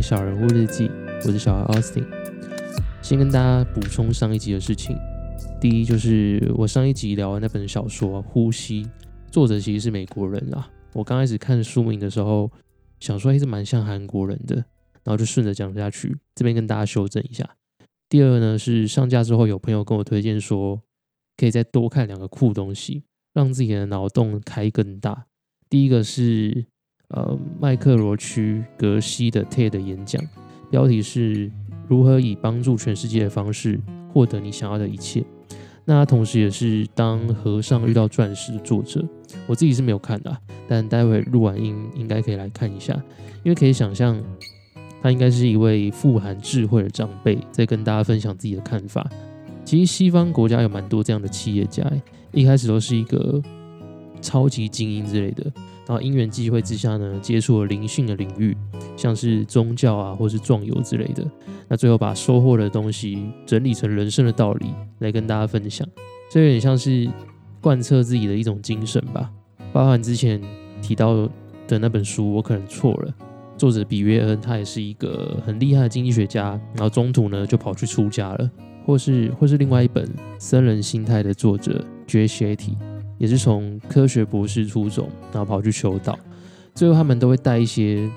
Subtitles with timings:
[0.02, 0.88] 《小人物日记》，
[1.26, 2.06] 我是小孩 Austin。
[3.02, 4.96] 先跟大家补充上一集的事情。
[5.60, 8.84] 第一，就是我上一集聊完那本小说《呼吸》，
[9.30, 10.70] 作者其实是美国人啊。
[10.94, 12.50] 我刚开始看书名的时候，
[12.98, 14.56] 想说还是蛮像韩国人的，
[15.04, 16.16] 然后就顺着讲下去。
[16.34, 17.56] 这边跟大家修正一下。
[18.08, 20.80] 第二呢，是上架之后有朋友跟我推荐说，
[21.36, 23.02] 可以再多看两个酷东西，
[23.34, 25.26] 让自己的脑洞开更大。
[25.68, 26.64] 第一个是。
[27.10, 30.22] 呃，麦克罗区格西的 TED 演讲，
[30.70, 31.50] 标题是
[31.88, 33.80] 如何以帮助全世界的方式
[34.12, 35.24] 获得你想要的一切。
[35.84, 39.04] 那同时也是当和尚遇到钻石的作者。
[39.48, 40.36] 我自己是没有看的，
[40.68, 42.94] 但待会录完音应该可以来看一下，
[43.42, 44.20] 因为可以想象
[45.02, 49.08] 他应该是一位富含智慧的长辈，在跟大家分享自己的看法。
[49.64, 51.84] 其实西方国家有蛮多这样的企业家，
[52.32, 53.42] 一开始都是一个
[54.20, 55.50] 超级精英之类的。
[55.90, 58.56] 然后因缘际会之下呢，接触了灵性的领域，
[58.96, 61.28] 像是宗教啊，或是壮游之类的。
[61.66, 64.66] 那最后把收获的东西整理成人生的道理
[65.00, 65.84] 来跟大家分享，
[66.30, 67.08] 这有点像是
[67.60, 69.32] 贯彻自己的一种精神吧。
[69.72, 70.40] 包含之前
[70.80, 71.28] 提到
[71.66, 73.12] 的那本书，我可能错了。
[73.58, 78.48] 作者比约恩他也是一个很厉害的经济学家，然后中途呢就跑去出家了，
[78.86, 80.06] 或是或是另外一本
[80.38, 82.28] 《僧人心态》的作者 J.
[82.28, 82.89] Shetty。
[83.20, 86.18] 也是从科学博士出走，然后跑去求道，
[86.74, 88.10] 最后他们都会带一些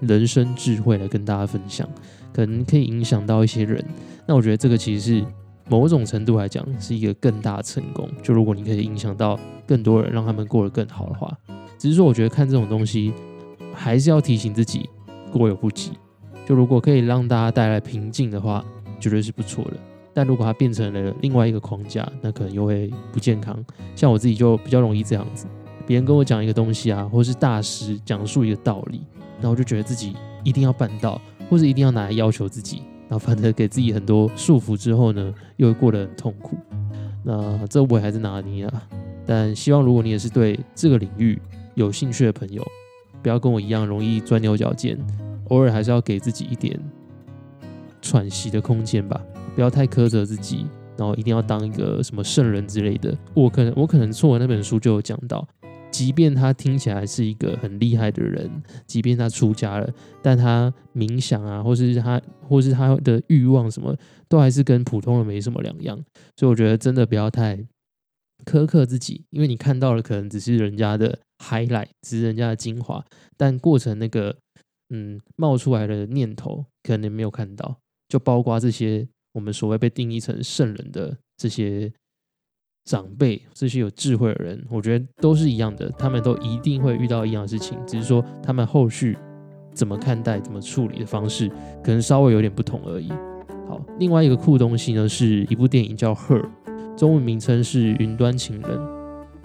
[0.00, 1.86] 人生智慧来跟大家分享，
[2.32, 3.84] 可能可以影响到一些人。
[4.26, 5.26] 那我觉得这个其实是
[5.68, 8.08] 某种程度来讲是一个更大的成功。
[8.22, 11.36] 就如果你可以影响到更多人，让他们过得更好的话，
[11.78, 13.12] 只是说我觉得看这种东西
[13.74, 14.88] 还是要提醒自己
[15.30, 15.90] 过犹不及。
[16.46, 18.64] 就如果可以让大家带来平静的话，
[18.98, 19.76] 绝对是不错的。
[20.16, 23.54] 但如果它变成了另外一个框架，那可能又会不健康。
[23.94, 25.46] 像我自己就比较容易这样子，
[25.86, 29.02] 别人跟我讲一个东西啊，或是大师讲述一个道理，
[29.34, 32.78] 然后我就觉得自己一定要办到，或者一定要拿来要求自己，
[33.10, 36.56] 然后反而给自己很多束缚之后呢，又会过得很痛苦。
[37.22, 38.82] 那这我还是拿捏啊。
[39.26, 41.38] 但希望如果你也是对这个领域
[41.74, 42.66] 有兴趣的朋友，
[43.22, 44.98] 不要跟我一样容易钻牛角尖，
[45.48, 46.80] 偶尔还是要给自己一点
[48.00, 49.20] 喘息的空间吧。
[49.56, 50.66] 不要太苛责自己，
[50.98, 53.16] 然后一定要当一个什么圣人之类的。
[53.32, 55.48] 我可能我可能错，那本书就有讲到，
[55.90, 59.90] 即便他听起来是一个很厉害的人，即便他出家了，
[60.22, 63.96] 但他冥想啊，或是他或是他的欲望什么，
[64.28, 65.96] 都还是跟普通人没什么两样。
[66.36, 67.56] 所以我觉得真的不要太
[68.44, 73.02] 苛刻自己，因为你看到了可能只是人家的 highlight，只是人家的精华，
[73.38, 74.36] 但过程那个
[74.90, 79.08] 嗯冒出来的念头，可能没有看到，就包括这些。
[79.36, 81.92] 我们所谓被定义成圣人的这些
[82.86, 89.14] 长辈，这些有智慧的人，我觉得都是一样的，他们都一定会遇到一样的事情，只是说他们后续
[89.74, 91.50] 怎么看待、怎么处理的方式，
[91.84, 93.10] 可能稍微有点不同而已。
[93.68, 96.40] 好，另外一个酷东西呢，是一部电影叫《Her》，
[96.96, 98.78] 中文名称是《云端情人》。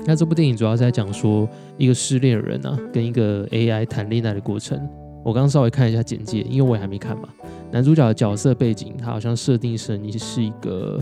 [0.06, 4.80] 那这部电影主要是在讲说一个失恋的人啊，跟一个 AI 谈恋爱的过程。
[5.24, 7.30] 我刚稍微看一下简介，因为我也还没看嘛。
[7.72, 11.00] 男主角的角色背景，他好像设定成你是一个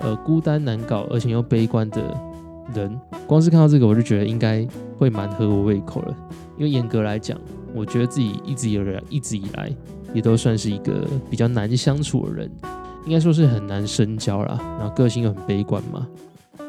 [0.00, 2.02] 呃孤单难搞而且又悲观的
[2.74, 2.98] 人。
[3.26, 4.66] 光是看到这个，我就觉得应该
[4.96, 6.16] 会蛮合我胃口了。
[6.56, 7.38] 因为严格来讲，
[7.74, 9.70] 我觉得自己一直以来一直以来
[10.14, 12.50] 也都算是一个比较难相处的人，
[13.06, 14.58] 应该说是很难深交啦。
[14.78, 16.06] 然后个性又很悲观嘛，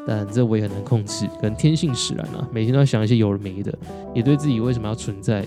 [0.06, 2.48] 但这我也很难控制，可能天性使然啊。
[2.52, 3.72] 每天都要想一些有的没的，
[4.14, 5.44] 也对自己为什么要存在，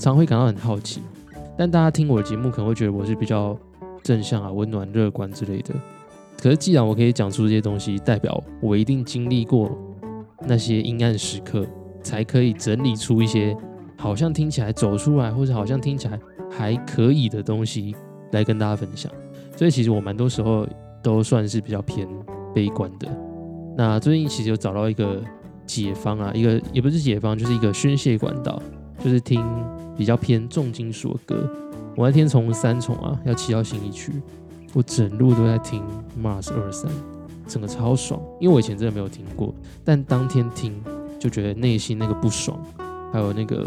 [0.00, 1.00] 常会感到很好奇。
[1.56, 3.56] 但大家听我的节目可能会觉得我是比较
[4.02, 5.74] 正向啊、温暖、乐观之类的。
[6.42, 9.70] 可是既然我可以讲出这些东西，代表我一定经历过
[10.46, 11.66] 那些阴暗时刻，
[12.02, 13.54] 才可以整理出一些
[13.98, 16.18] 好像听起来走出来，或者好像听起来
[16.50, 17.94] 还可以的东西
[18.32, 19.12] 来跟大家分享。
[19.54, 20.66] 所以其实我蛮多时候
[21.02, 22.08] 都算是比较偏
[22.54, 23.06] 悲观的。
[23.76, 25.22] 那最近其实有找到一个
[25.66, 28.62] 解方啊，一个也不是解方，就是一个宣泄管道，
[29.02, 29.44] 就是听。
[29.96, 31.46] 比较偏重金属的歌，
[31.94, 34.10] 我那天从三重啊要骑到新一区，
[34.72, 35.82] 我整路都在听
[36.18, 36.90] Mars 二三，
[37.46, 39.54] 整个超爽，因为我以前真的没有听过，
[39.84, 40.74] 但当天听
[41.18, 42.58] 就觉得内心那个不爽，
[43.12, 43.66] 还有那个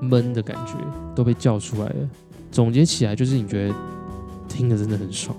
[0.00, 0.74] 闷的感觉
[1.16, 2.08] 都被叫出来了。
[2.52, 3.74] 总结起来就是你觉得
[4.46, 5.36] 听的真的很爽。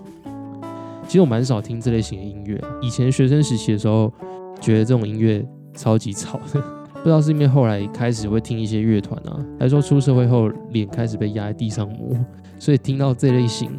[1.08, 4.12] 其实我蛮少听这类型的音乐，以前学生时期的时候
[4.60, 6.62] 觉得这种音乐超级吵的。
[7.06, 12.18] 不知道是因为后来开始会听一些乐团啊，还是说出社会后脸开始被压在地上磨，
[12.58, 13.70] 所以听到这类型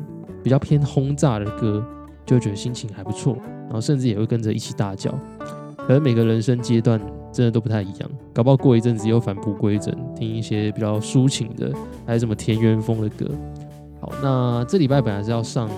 [0.45, 1.85] 比较偏轰炸的歌，
[2.25, 5.11] 就觉得心情还不错，然后甚至也会跟着一起大叫。
[5.77, 7.01] 可能每个人生阶段
[7.33, 8.09] 真的都不太一样。
[8.33, 11.73] 搞不好过一阵子又返璞归真，听一些比较抒情的，
[12.07, 13.29] 还有什么田园风的歌。
[14.01, 15.69] 好，那这礼拜本来是要上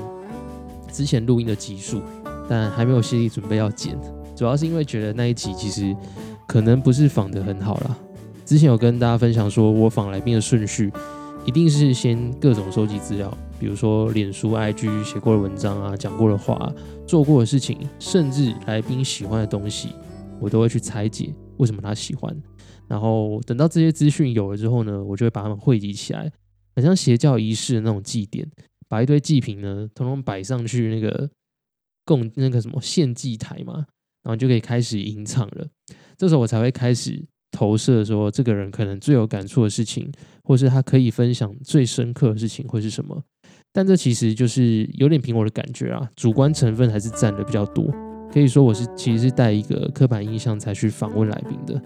[0.93, 2.03] 之前录音的集数，
[2.47, 3.99] 但还没有心理准备要剪，
[4.37, 5.97] 主要是因为觉得那一集其实
[6.49, 7.97] 可能不是仿的很好啦。
[8.47, 10.91] 之前有跟大家分享说，我访来宾的顺序
[11.45, 13.31] 一定是先各种收集资料，
[13.61, 16.73] 比如说脸书、IG 写过的文章啊、讲过的话、
[17.07, 19.91] 做过的事情，甚至来宾喜欢的东西，
[20.41, 22.35] 我都会去拆解为什么他喜欢。
[22.87, 26.33] 然后等到这些资讯有了之后呢，我就会把它们汇集起来，
[26.75, 28.51] 很像邪教仪式的那种祭典，
[28.89, 31.29] 把一堆祭品呢统统摆上去那个
[32.07, 33.75] 供那个什么献祭台嘛，
[34.23, 35.67] 然后就可以开始吟唱了。
[36.19, 37.25] 这时候我才会开始。
[37.51, 40.13] 投射说，这个人可能最有感触的事情，
[40.45, 43.23] 或是他可以分享最深刻的事情会是什么？
[43.73, 47.91] 但这其实就是有点凭我的感觉啊，主观成分还是占的比较多。
[48.31, 51.83] 可以说我是其实是带一个刻板印象才去访问来宾的。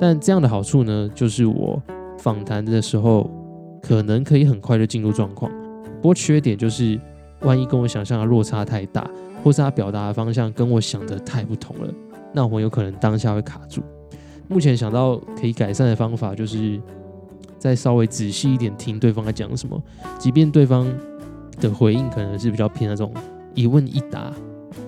[0.00, 1.80] 但这样的好处呢，就是我
[2.18, 3.30] 访谈的时候
[3.80, 5.48] 可能可以很快就进入状况。
[6.02, 7.00] 不过缺点就是，
[7.42, 9.08] 万一跟我想象的落差太大，
[9.44, 11.94] 或是他表达的方向跟我想的太不同了，
[12.34, 13.82] 那我们有可能当下会卡住。
[14.48, 16.78] 目前想到可以改善的方法，就是
[17.58, 19.82] 再稍微仔细一点听对方在讲什么，
[20.18, 20.86] 即便对方
[21.60, 23.10] 的回应可能是比较偏那种
[23.54, 24.30] 一问一答，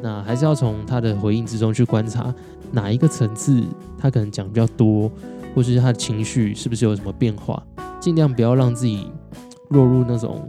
[0.03, 2.35] 那还是要从他的回应之中去观察
[2.73, 3.63] 哪一个层次
[3.97, 5.11] 他可能讲比较多，
[5.55, 7.63] 或是他的情绪是不是有什么变化，
[7.99, 9.11] 尽量不要让自己
[9.71, 10.47] 落入那种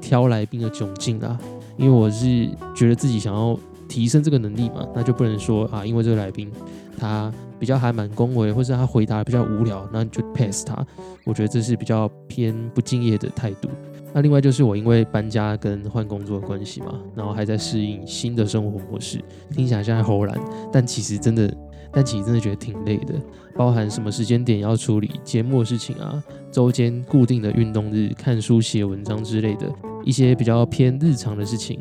[0.00, 1.36] 挑来宾的窘境啊。
[1.76, 6.50] 因为我是觉得自己想要提升这个能力嘛，那就不能说啊，因为这个来宾
[6.98, 7.32] 他。
[7.58, 10.86] 比较还蛮恭维，或是他回答比较无聊，那就 pass 他。
[11.24, 13.70] 我觉得这是比较偏不敬业的态度。
[14.12, 20.38] 那另外就是我因为搬家跟换工作的关系嘛，然后还在适应新的生活模式，听起来像在吼然，
[20.70, 21.50] 但其实真的，
[21.90, 23.14] 但其实真的觉得挺累的。
[23.56, 26.22] 包含什么时间点要处理节目的事情啊，
[26.52, 29.66] 周间固定的运动日、看书、写文章之类的
[30.04, 31.80] 一些比较偏日常的事情，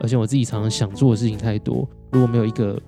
[0.00, 2.80] 而且我自己常常想做的事情太多，如果没有一个。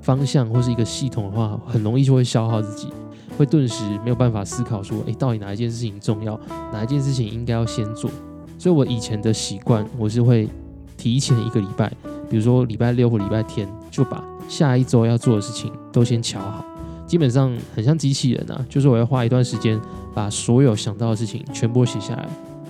[0.00, 2.88] 方向或是一个系统的话，很容易就会消耗自己，
[3.36, 6.38] 会顿时没有办法思考说，诶，到底哪一件事情重要，
[6.72, 8.10] 哪一件事情应该要先做。
[8.58, 10.48] 所以我以前的习惯，我是会
[10.96, 11.92] 提前一个礼拜，
[12.30, 16.64] 比如说礼拜六或礼拜天，就把下一周要做的事情都先瞧好。
[17.06, 19.78] 基本上很像机器人啊，就是我要花一段时间
[20.14, 22.26] 把所有想到的事情全部写下来，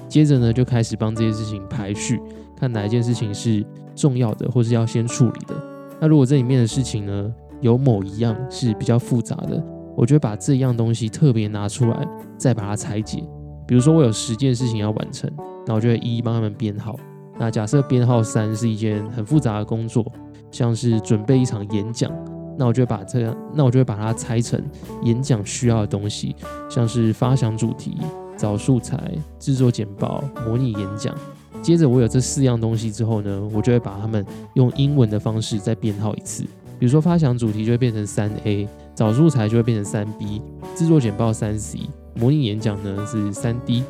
[0.08, 2.20] 接着呢就开始帮这些事情排序，
[2.56, 3.64] 看哪一件事情是
[3.94, 5.54] 重要的，或是要先处理的。
[6.00, 9.62] 那如果这里面的事情呢，有某一样是比较复杂的，
[9.96, 13.22] 我就会把这样东西特别拿出来，再把它拆解。
[13.66, 15.30] 比如说我有十件事情要完成，
[15.66, 16.96] 那我就会一一帮他们编号。
[17.38, 20.04] 那假设编号三是一件很复杂的工作，
[20.50, 22.10] 像是准备一场演讲，
[22.56, 24.60] 那我就会把这样，那我就会把它拆成
[25.02, 26.34] 演讲需要的东西，
[26.70, 27.96] 像是发想主题、
[28.38, 31.14] 找素材、制作简报、模拟演讲。
[31.60, 34.24] 接着我有这四样东西之后呢，我就会把它们
[34.54, 36.44] 用英文的方式再编号一次。
[36.78, 40.40] 比如说发想主题就会变成三 A，找素材就会变成三 B，
[40.76, 41.80] 制作简报三 C，
[42.14, 43.82] 模拟演讲呢是三 D。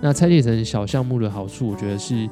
[0.00, 2.28] 那拆解成小项目的好处，我觉得是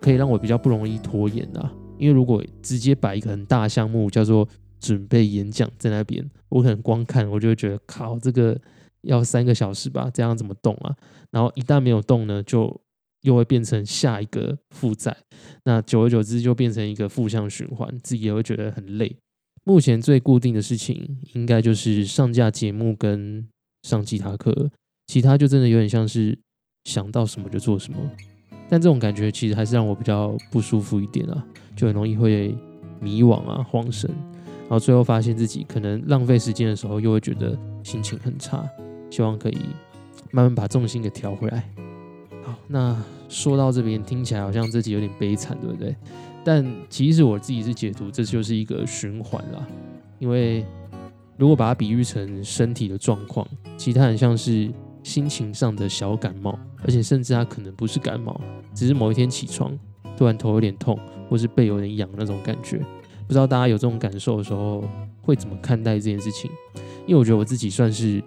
[0.00, 1.70] 可以让我比较不容易拖延的。
[1.96, 4.46] 因为如果直接摆一个很大项目叫做
[4.78, 8.56] 准备演讲在那边，我可能光看我就会觉得靠，这个
[9.02, 10.94] 要三个小时吧，这样怎么动啊？
[11.30, 12.80] 然后一旦没有动呢，就
[13.22, 15.16] 又会变成下一个负债，
[15.64, 19.16] 那久而久之就变成一个负向循环，自己也会觉得很累。
[19.64, 23.46] 目前最固定的事情应该就是上架节目跟
[23.82, 24.70] 上吉他课，
[25.08, 26.38] 其他就真的有点像是
[26.84, 27.98] 想到什么就做什么。
[28.70, 32.54] 但这种感觉其实还是让我比较不舒服一点啊，就很容易会
[33.00, 34.10] 迷惘啊、慌神，
[34.60, 38.68] 然后最后发现自己可能浪费时间的时候，又会觉得心情很差。
[39.10, 39.58] 希望可以
[40.30, 41.64] 慢慢把重心给调回来。
[42.42, 42.96] 好那
[43.28, 45.94] 说到这边，听起来好像自己有点悲惨，对不对？
[46.44, 49.66] 但其实我自己是解读，这就是一个循环啦。
[50.18, 50.64] 因为
[51.36, 53.46] 如果把它比喻成身体的状况，
[53.76, 54.72] 其实它很像是
[55.02, 58.40] 心情上的小感冒，而且甚至它可能不是感冒，
[58.74, 59.78] 只是某一天起床
[60.16, 60.98] 突然头有点痛，
[61.28, 62.78] 或是背有点痒那种感觉。
[63.26, 64.82] 不知道大家有这种感受的时候，
[65.20, 66.50] 会怎么看待这件事情？
[67.06, 68.22] 因为我觉得我自己算是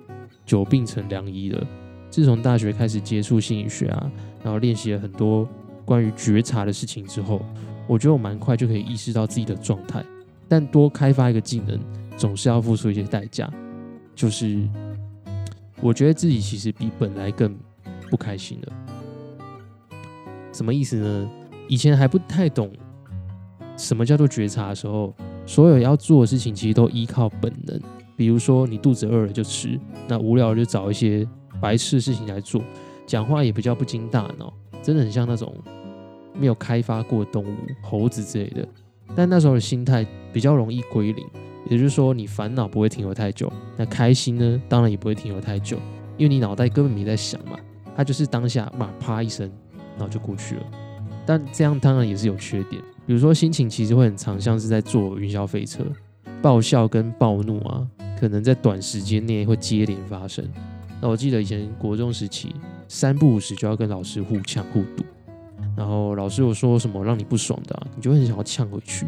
[0.46, 1.68] 久病成良医了。
[2.10, 4.12] 自从大学开始接触心理学啊，
[4.44, 5.48] 然后练习了很多
[5.86, 7.42] 关于觉察的事情之后，
[7.88, 10.04] 我觉得我蛮快就可以意识到自己的状态。
[10.48, 11.80] 但多开发一个技能，
[12.18, 13.50] 总是要付出一些代价。
[14.14, 14.68] 就是
[15.80, 17.58] 我觉得自己其实比本来更
[18.10, 18.74] 不开心了。
[20.52, 21.30] 什么意思呢？
[21.70, 22.70] 以前还不太懂
[23.78, 27.80] 什么叫做觉察的时候，所有要做的事情其实都依靠本能。
[28.22, 31.28] 比如说你肚子饿了就吃，那无聊就找一些
[31.60, 32.62] 白痴的事情来做，
[33.08, 35.51] 讲话也比较不经大脑，真的很像那种
[36.40, 38.63] 没有开发过的动物，猴子之类的。
[39.16, 41.25] 但那时候的心态比较容易归零，
[41.68, 45.78] 也就是说你烦恼不会停留太久，那开心呢，当然也不会停留太久，
[46.16, 47.58] 因为你脑袋根本没在想嘛，
[47.96, 49.51] 它就是当下嘛啪一声，
[49.98, 50.63] 然后就过去了。
[51.25, 55.84] 但这样当然也是有缺点，比如说心情其实会很长，像是在坐云霄飞车，
[56.40, 57.88] 爆笑跟暴怒啊，
[58.22, 60.48] 可能在短时间内会接连发生。
[61.01, 62.54] 那我记得以前国中时期，
[62.88, 65.04] 三不五时就要跟老师互呛互堵。
[65.75, 69.08] 然后老师有说什么让你不爽的，你就会很想要呛回去，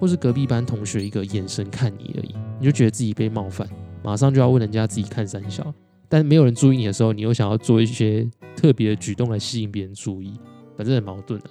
[0.00, 3.68] 或是隔壁班同学一个眼神看你而已，你就觉得自己被冒犯，
[4.02, 5.70] 马上就要问人家自己看三小，
[6.08, 10.40] 但没有人注意你的时候，你又想要做一些特别的举动来吸引别人注意，
[10.78, 11.50] 反正很矛盾啊。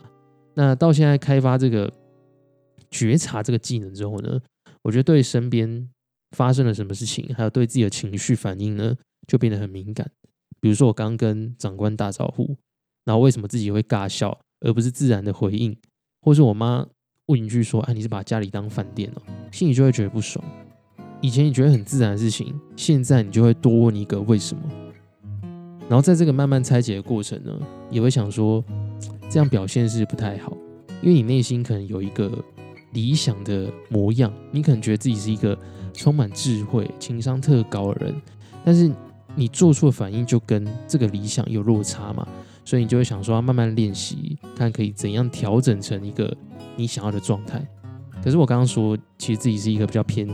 [0.55, 1.91] 那到现在开发这个
[2.89, 4.39] 觉察这个技能之后呢，
[4.81, 5.87] 我觉得对身边
[6.35, 8.93] 发生了什么事情，还有对自己的情绪反应呢，
[9.27, 10.11] 就变得很敏感。
[10.59, 12.57] 比如说我刚跟长官打招呼，
[13.05, 14.37] 然后为什么自己会尬笑？
[14.61, 15.77] 而不是自然的回应，
[16.21, 16.87] 或是我妈
[17.27, 20.43] 问一句说：“哎，你是把家里当饭店哦？”心里就会觉得不爽。
[21.21, 24.63] 以前你觉得很自然的事情，现在你就会多问一个为什么。
[25.87, 27.55] 然后在这个慢慢拆解的过程呢，
[27.91, 28.63] 也会想说，
[29.29, 30.57] 这样表现是不太好，
[31.03, 32.31] 因为你内心可能有一个
[32.93, 35.55] 理想的模样，你可能觉得自己是一个
[35.95, 38.21] 充满智慧、情商特高的人，
[38.63, 38.91] 但是
[39.35, 42.27] 你做出的反应就跟这个理想有落差嘛。
[42.63, 46.35] 所以你就会想说，要慢慢练习，看可以怎样调整成一个
[46.75, 47.63] 你想要的状态。
[48.23, 50.27] 可是我刚刚说，其实自己是一个比较偏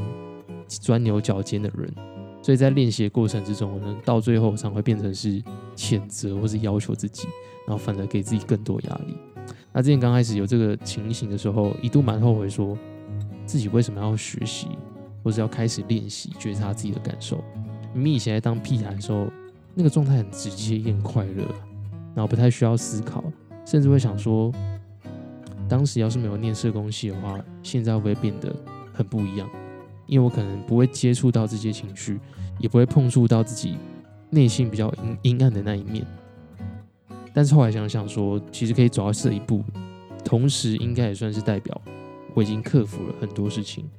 [0.67, 1.93] 钻牛角尖的人，
[2.41, 5.43] 所以在练习的过程之中呢，到最后常会变成是
[5.75, 7.27] 谴责或是要求自己，
[7.67, 9.17] 然后反而给自己更多压力。
[9.73, 12.77] 那之前刚开始有这个情形的时候，一度蛮后悔，说
[13.45, 14.67] 自己为什么要学习，
[15.23, 17.43] 或者要开始练习觉察自己的感受。
[17.93, 19.27] 明明以前在当屁孩的时候，
[19.73, 21.43] 那个状态很直接，也很快乐。
[22.13, 23.23] 然后不太需要思考，
[23.65, 24.51] 甚至会想说，
[25.69, 28.53] 当时要是没有念社工系的话，现在会不会变得
[28.93, 29.49] 很不一样？
[30.07, 32.19] 因为我可能不会接触到这些情绪，
[32.59, 33.77] 也不会碰触到自己
[34.29, 36.05] 内心比较阴阴暗的那一面。
[37.33, 39.63] 但是后来想想说，其实可以走到这一步，
[40.25, 41.81] 同时应该也算是代表
[42.33, 43.89] 我已经克服了很多事情。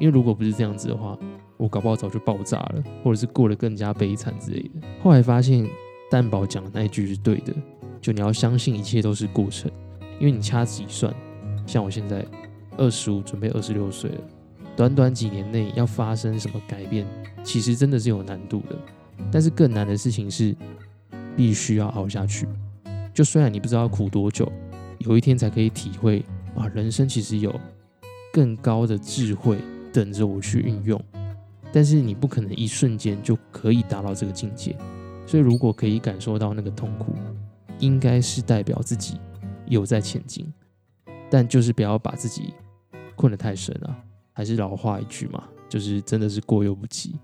[0.00, 1.16] 因为如果不是这样子的话，
[1.56, 4.70] 我搞不好早就爆炸了，或者是过得更加悲惨之类的。
[5.02, 5.68] 后来发现。
[6.10, 7.54] 蛋宝讲的那一句是对的，
[8.00, 9.70] 就你要相信一切都是过程，
[10.18, 11.14] 因为你掐指一算，
[11.64, 12.26] 像我现在
[12.76, 14.20] 二十五，准备二十六岁了，
[14.76, 17.06] 短短几年内要发生什么改变，
[17.44, 18.76] 其实真的是有难度的。
[19.30, 20.52] 但是更难的事情是，
[21.36, 22.44] 必须要熬下去。
[23.14, 24.50] 就虽然你不知道苦多久，
[24.98, 26.24] 有一天才可以体会，
[26.56, 27.54] 啊，人生其实有
[28.32, 29.56] 更高的智慧
[29.92, 31.02] 等着我去运用，
[31.72, 34.76] 但是你不可能一瞬间就可以达到这个境界。
[35.26, 37.14] 所以，如果可以感受到那个痛苦，
[37.78, 39.18] 应该是代表自己
[39.66, 40.52] 有在前进，
[41.30, 42.52] 但就是不要把自己
[43.14, 43.96] 困得太深啊。
[44.32, 47.14] 还是老话一句嘛，就是真的是过犹不及。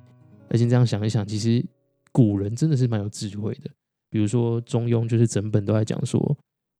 [0.48, 1.64] 而且这样想一想，其实
[2.12, 3.70] 古人真的是蛮有智慧的。
[4.10, 6.36] 比如说《中庸》，就是整本都在讲说，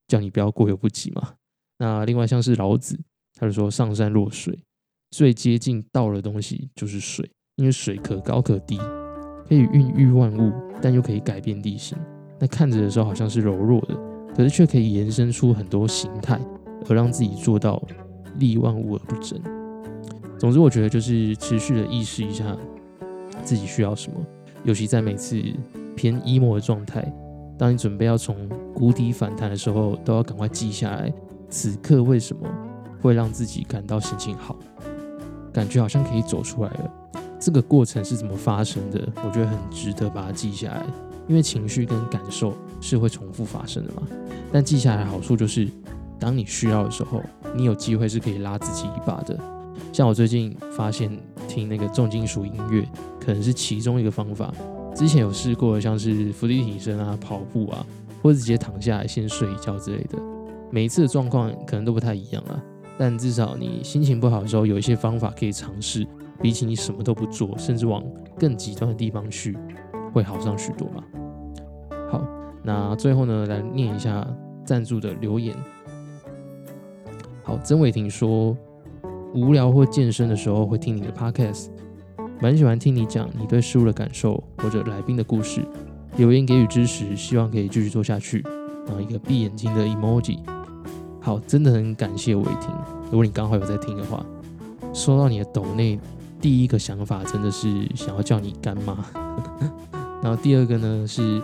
[0.07, 1.35] 叫你不要过犹不及嘛。
[1.79, 2.99] 那另外像是老子，
[3.35, 4.59] 他就说上善若水，
[5.11, 8.79] 最接近道的东西就是水，因为水可高可低。
[9.49, 11.97] 可以孕育万物，但又可以改变地形。
[12.41, 13.97] 那看着的时候好像是柔弱的，
[14.35, 16.37] 可是却可以延伸出很多形态，
[16.89, 17.81] 而让自己做到
[18.39, 19.41] 利万物而不争。
[20.37, 22.57] 总之，我觉得就是持续的意识一下
[23.45, 24.19] 自己需要什么，
[24.65, 25.41] 尤其在每次
[25.95, 27.01] 偏 emo 的状态，
[27.57, 31.13] 当你准备要从谷底反弹的时候，都要赶快记下来，
[31.49, 32.49] 此刻为什么
[33.01, 34.59] 会让自己感到心情好，
[35.57, 36.91] 感觉好像可以走出来了。
[37.41, 39.09] 这个过程是怎么发生的？
[39.25, 40.85] 我觉得很值得把它记下来，
[41.27, 44.03] 因为情绪跟感受是会重复发生的嘛。
[44.53, 45.67] 但记下来好处就是，
[46.19, 47.23] 当你需要的时候，
[47.55, 49.39] 你有机会是可以拉自己一把的。
[49.95, 51.11] 像我最近发现
[51.49, 52.87] 听那个重金属音乐，
[53.19, 54.53] 可能是其中一个方法。
[54.95, 57.87] 之前有试过，像是伏地挺身啊、跑步啊，
[58.23, 60.19] 或者直接躺下来先睡一觉之类的。
[60.71, 62.61] 每一次的状况可能都不太一样啊，
[62.99, 66.07] 但至少你心情不好的时候，有一些方法可以尝试。
[66.39, 68.05] 比起你什么都不做，甚至往
[68.39, 69.57] 更极端的地方去，
[70.13, 71.03] 会好上许多嘛。
[72.11, 72.23] 好，
[72.63, 74.25] 那最后呢，来念一下
[74.63, 75.57] 赞助的留言。
[77.43, 78.55] 好，曾伟霆说，
[79.35, 81.69] 无聊或健身的时候会听你的 podcast，
[82.39, 85.63] 蛮喜欢听你讲你对事物的感受或者来宾的故事，
[86.19, 88.45] 留言给予支持，希望可以继续做下去。
[88.87, 90.39] 然后一个闭眼睛的 emoji。
[91.27, 92.71] 好，真的很感谢伟霆，
[93.11, 94.25] 如果你刚好有在听的话，
[94.95, 95.99] 收到你的抖内。
[96.41, 98.97] 第一个想法真的是想要叫你干妈，
[100.23, 101.43] 然后第二个呢是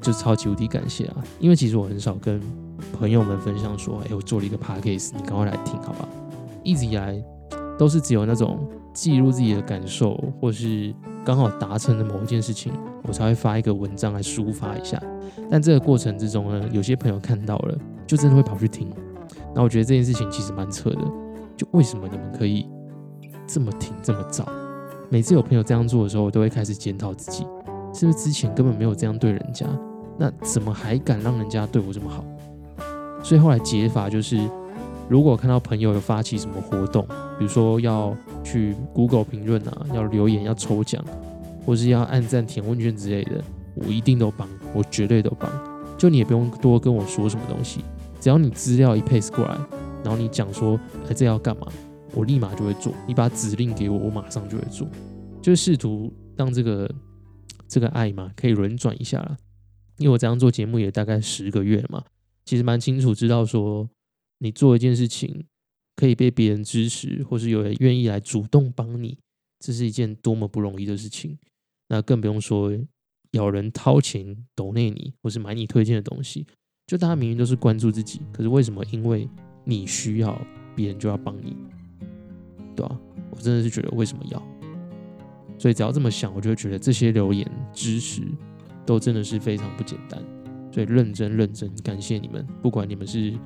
[0.00, 2.40] 就超级无敌感谢啊，因为其实我很少跟
[2.98, 6.08] 朋友们分享说，哎，我做了一个 podcast，你赶快来听，好吧？
[6.62, 7.22] 一直以来
[7.76, 10.94] 都是只有那种记录自己的感受，或是
[11.26, 15.02] 刚好达成了某一件事情，我才会发一个文章来抒发一下。
[15.50, 18.88] 但这个过程之中呢，有些朋友看到了，就真的会跑去听。
[19.52, 21.00] 那我觉得这件事情其实蛮扯的，
[21.56, 22.68] 就为什么你们可以
[23.44, 24.48] 这么听这么早？
[25.08, 27.44] 每次有朋友这样做的时候，我都会开始检讨自己，
[27.92, 29.66] 是不是之前根本没有这样对人家？
[30.16, 32.24] 那怎么还敢让人家对我这么好？
[33.20, 34.38] 所以后来解法就是，
[35.08, 37.06] 如果看到朋友有发起什么活动，
[37.38, 41.04] 比如说要去 Google 评论啊，要留言、要抽奖，
[41.64, 43.42] 或是要按赞、填问卷之类的，
[43.74, 45.50] 我一定都帮，我绝对都帮。
[45.96, 47.80] 就你也不用多跟我说什么东西，
[48.20, 49.56] 只要你资料一 paste 过来，
[50.02, 51.68] 然后你讲说，哎，这要干嘛，
[52.12, 52.92] 我立马就会做。
[53.06, 54.86] 你把指令给我，我马上就会做。
[55.40, 56.90] 就试图让这个
[57.68, 59.36] 这个爱嘛，可以轮转一下了。
[59.98, 62.02] 因为我这样做节目也大概十个月了嘛，
[62.44, 63.88] 其实蛮清楚知道说，
[64.38, 65.44] 你做一件事情
[65.94, 69.18] 可以被别人支持，或是有人愿意来主动帮你，
[69.58, 71.38] 这是一件多么不容易的事情。
[71.88, 72.72] 那更不用说
[73.30, 76.46] 有人掏钱抖内你，或是买你推荐的东西，
[76.86, 79.28] 就大家明明都是关注自己，可是为什么因为
[79.64, 80.40] 你需要，
[80.74, 81.56] 别人就要帮你？
[82.74, 83.00] 对吧？
[83.30, 84.42] 我真的是觉得为什么要？
[85.58, 88.22] 所以只要这么想，我就觉得这些留言支持。
[88.84, 90.24] 都真的是非常不简单，
[90.72, 92.46] 所以认真认真感谢你们。
[92.62, 93.36] 不管你们是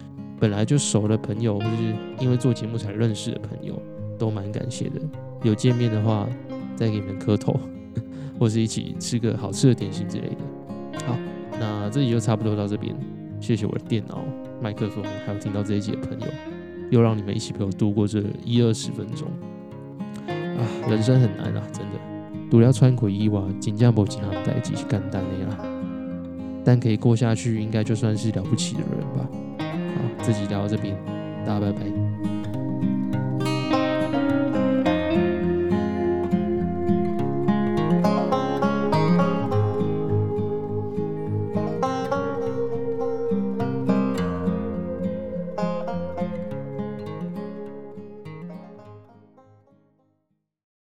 [0.40, 3.80] 本来就熟的朋友，或是因为做节目才认识的朋友，
[4.18, 4.98] 都蛮感谢的。
[5.42, 6.26] 有见面的话，
[6.74, 7.54] 再给你们磕头，
[8.40, 11.04] 或是一起吃个好吃的点心之类的。
[11.06, 11.14] 好，
[11.60, 12.96] 那这里就差不多到这边。
[13.38, 14.24] 谢谢我的电脑、
[14.62, 16.26] 麦克风，还有听到这一集的朋友，
[16.90, 19.28] 又让你们一起陪我度过这一二十分钟。
[20.26, 21.98] 啊，人生很难啊，真的。
[22.50, 25.58] 除了穿鬼衣哇，金价无其他代志是简单的啦，
[26.64, 29.28] 但可以过下去，应该就算是了不起的人吧。
[30.22, 30.96] 自己聊到这边，
[31.44, 31.99] 大家拜拜。